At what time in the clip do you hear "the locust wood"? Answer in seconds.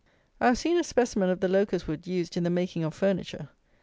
1.41-2.07